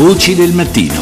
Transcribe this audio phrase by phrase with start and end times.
[0.00, 0.94] Voci del mattino.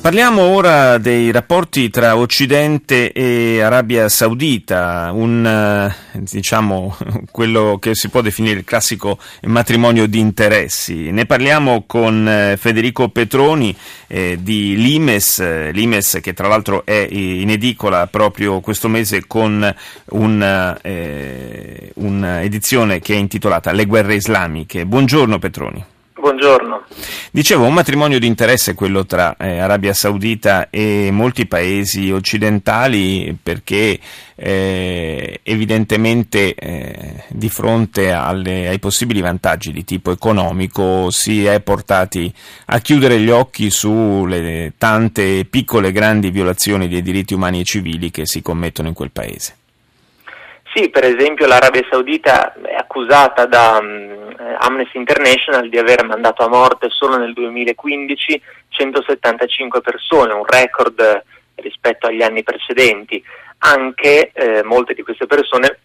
[0.00, 6.96] Parliamo ora dei rapporti tra Occidente e Arabia Saudita, un, eh, diciamo,
[7.30, 11.12] quello che si può definire il classico matrimonio di interessi.
[11.12, 13.72] Ne parliamo con eh, Federico Petroni
[14.08, 19.72] eh, di Limes, eh, Limes che tra l'altro è in edicola proprio questo mese con
[20.06, 24.84] un, eh, un'edizione che è intitolata Le guerre islamiche.
[24.84, 25.94] Buongiorno Petroni.
[26.36, 26.84] Buongiorno.
[27.30, 33.98] Dicevo, un matrimonio di interesse quello tra eh, Arabia Saudita e molti paesi occidentali perché
[34.34, 42.30] eh, evidentemente eh, di fronte alle, ai possibili vantaggi di tipo economico si è portati
[42.66, 48.10] a chiudere gli occhi sulle tante piccole e grandi violazioni dei diritti umani e civili
[48.10, 49.54] che si commettono in quel paese.
[50.76, 56.50] Sì, per esempio l'Arabia Saudita è accusata da um, Amnesty International di aver mandato a
[56.50, 63.24] morte solo nel 2015 175 persone, un record rispetto agli anni precedenti.
[63.60, 65.78] Anche eh, molte di queste persone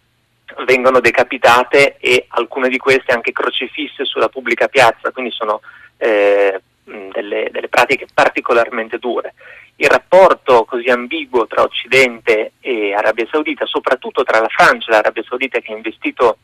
[0.66, 5.62] vengono decapitate e alcune di queste anche crocifisse sulla pubblica piazza, quindi sono
[5.96, 9.32] eh, delle, delle pratiche particolarmente dure
[9.76, 15.24] il rapporto così ambiguo tra Occidente e Arabia Saudita, soprattutto tra la Francia e l'Arabia
[15.26, 16.38] Saudita che ha investito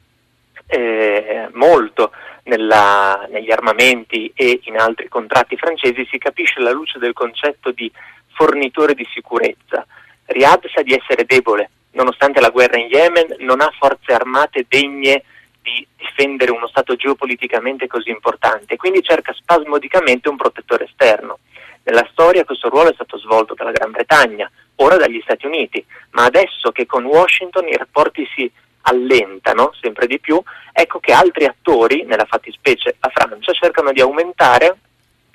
[0.67, 2.12] eh, molto
[2.45, 7.91] nella, negli armamenti e in altri contratti francesi, si capisce alla luce del concetto di
[8.33, 9.87] fornitore di sicurezza.
[10.27, 15.23] Riyadh sa di essere debole, nonostante la guerra in Yemen, non ha forze armate degne
[15.63, 21.39] di difendere uno Stato geopoliticamente così importante, quindi cerca spasmodicamente un protettore esterno.
[21.89, 26.25] Nella storia questo ruolo è stato svolto dalla Gran Bretagna, ora dagli Stati Uniti, ma
[26.25, 28.50] adesso che con Washington i rapporti si
[28.83, 30.39] allentano sempre di più,
[30.70, 34.77] ecco che altri attori, nella fattispecie la Francia, cercano di aumentare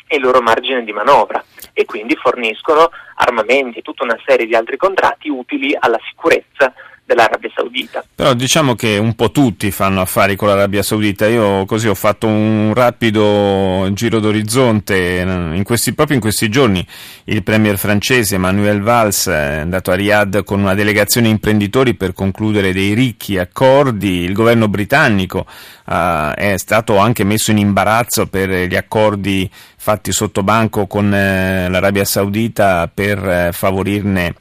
[0.09, 4.77] il loro margine di manovra e quindi forniscono armamenti e tutta una serie di altri
[4.77, 6.71] contratti utili alla sicurezza
[7.05, 8.03] dell'Arabia Saudita.
[8.15, 11.27] Però diciamo che un po' tutti fanno affari con l'Arabia Saudita.
[11.27, 16.85] Io così ho fatto un rapido giro d'orizzonte in questi, proprio in questi giorni.
[17.25, 22.73] Il premier francese Manuel Valls è andato a Riyadh con una delegazione imprenditori per concludere
[22.73, 24.21] dei ricchi accordi.
[24.21, 25.45] Il governo britannico
[25.85, 29.49] uh, è stato anche messo in imbarazzo per gli accordi
[29.83, 34.33] fatti sotto banco con eh, l'Arabia Saudita per eh, favorirne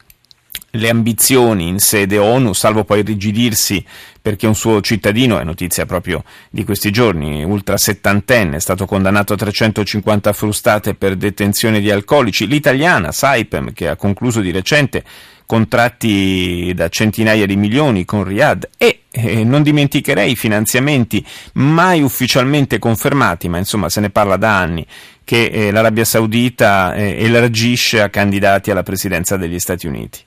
[0.75, 3.85] le ambizioni in sede ONU, salvo poi rigidirsi
[4.23, 9.33] perché un suo cittadino, è notizia proprio di questi giorni, ultra settantenne, è stato condannato
[9.33, 12.47] a 350 frustate per detenzione di alcolici.
[12.47, 15.05] L'italiana Saipem, che ha concluso di recente
[15.45, 21.23] contratti da centinaia di milioni con Riyadh e eh, non dimenticherei i finanziamenti
[21.55, 24.87] mai ufficialmente confermati, ma insomma se ne parla da anni,
[25.25, 30.21] che eh, l'Arabia Saudita eh, elargisce a candidati alla presidenza degli Stati Uniti.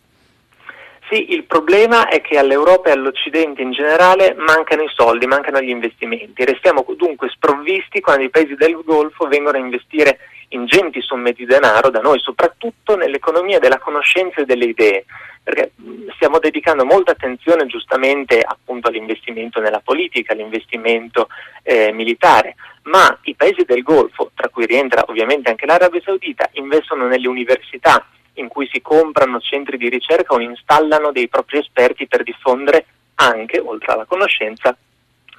[1.16, 5.70] Sì, il problema è che all'Europa e all'Occidente in generale mancano i soldi, mancano gli
[5.70, 6.44] investimenti.
[6.44, 11.90] Restiamo dunque sprovvisti quando i paesi del Golfo vengono a investire ingenti somme di denaro
[11.90, 15.06] da noi, soprattutto nell'economia della conoscenza e delle idee,
[15.42, 15.72] perché
[16.16, 21.30] stiamo dedicando molta attenzione giustamente appunto all'investimento nella politica, all'investimento
[21.64, 27.08] eh, militare, ma i paesi del Golfo, tra cui rientra ovviamente anche l'Arabia Saudita, investono
[27.08, 28.06] nelle università,
[28.36, 32.86] in cui si comprano centri di ricerca o installano dei propri esperti per diffondere
[33.16, 34.76] anche, oltre alla conoscenza,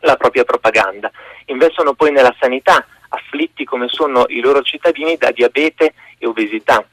[0.01, 1.11] la propria propaganda.
[1.47, 6.84] Investono poi nella sanità, afflitti come sono i loro cittadini da diabete e obesità.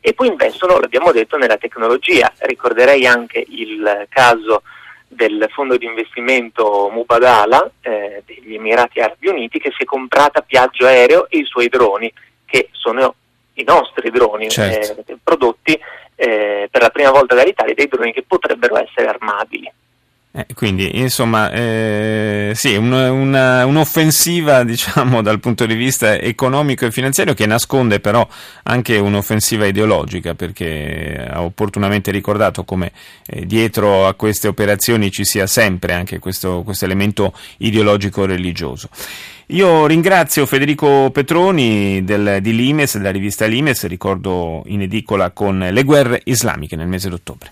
[0.00, 2.32] E poi investono, l'abbiamo detto, nella tecnologia.
[2.40, 4.62] Ricorderei anche il caso
[5.06, 10.86] del fondo di investimento Mubadala eh, degli Emirati Arabi Uniti che si è comprata Piaggio
[10.86, 12.12] Aereo e i suoi droni,
[12.46, 13.14] che sono
[13.62, 15.02] i nostri droni certo.
[15.06, 15.78] eh, prodotti
[16.14, 19.70] eh, per la prima volta dall'Italia, dei droni che potrebbero essere armabili.
[20.34, 26.90] Eh, quindi, insomma, eh, sì, un, una, un'offensiva, diciamo, dal punto di vista economico e
[26.90, 28.26] finanziario che nasconde però
[28.62, 32.92] anche un'offensiva ideologica, perché ha opportunamente ricordato come
[33.26, 38.88] eh, dietro a queste operazioni ci sia sempre anche questo, questo elemento ideologico-religioso.
[39.48, 45.82] Io ringrazio Federico Petroni del, di Limes, della rivista Limes, ricordo in edicola con le
[45.82, 47.50] guerre islamiche nel mese d'ottobre.